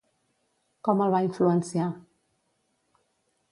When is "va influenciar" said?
1.17-1.91